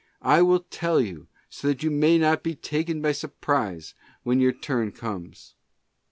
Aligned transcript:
I 0.23 0.41
will 0.41 0.61
tell 0.61 0.99
you, 0.99 1.27
so 1.47 1.67
that 1.67 1.83
you 1.83 1.91
may 1.91 2.17
not 2.17 2.41
be 2.41 2.55
taken 2.55 3.03
by 3.03 3.11
surprise, 3.11 3.93
when 4.23 4.39
your 4.41 4.51
turn 4.51 4.91
comes. 4.91 5.53